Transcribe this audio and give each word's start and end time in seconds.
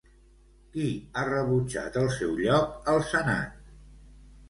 Qui 0.75 0.87
ha 1.21 1.27
rebutjat 1.27 2.01
el 2.03 2.11
seu 2.17 2.35
lloc 2.43 2.91
al 2.97 3.07
Senat? 3.15 3.73